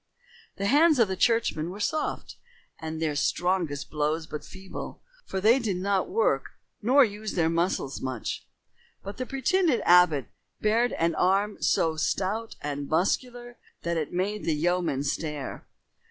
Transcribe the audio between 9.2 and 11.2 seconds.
pretended abbot bared an